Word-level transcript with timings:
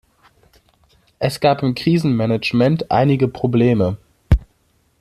Es 1.19 1.39
gab 1.41 1.61
im 1.61 1.75
Krisenmanagement 1.75 2.89
einige 2.89 3.27
Probleme. 3.27 3.97